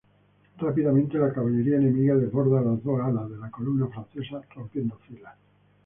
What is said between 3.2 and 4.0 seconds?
de la columna